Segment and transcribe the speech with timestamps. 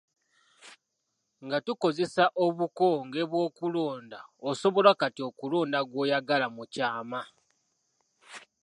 [1.45, 7.21] Nga tukozesa obukonge bw'okulonda osobola kati okulonda gw'oyagala mu kyama.